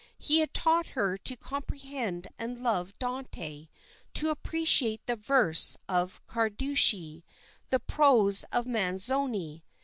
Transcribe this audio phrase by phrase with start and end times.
[0.17, 3.67] He had taught her to comprehend and love Dante
[4.15, 7.21] to appreciate the verse of Carducci,
[7.69, 9.63] the prose of Manzoni.